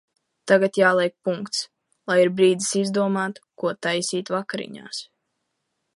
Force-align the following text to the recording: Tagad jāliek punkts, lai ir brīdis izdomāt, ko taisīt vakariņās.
Tagad 0.51 0.77
jāliek 0.79 1.13
punkts, 1.27 1.59
lai 2.11 2.17
ir 2.23 2.33
brīdis 2.39 2.71
izdomāt, 2.81 3.39
ko 3.65 3.75
taisīt 3.89 4.33
vakariņās. 4.37 5.07